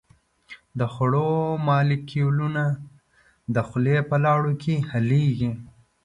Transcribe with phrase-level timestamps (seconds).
[0.79, 1.31] د خوړو
[1.67, 2.63] مالیکولونه
[3.55, 5.51] د خولې په لاړو کې حلیږي.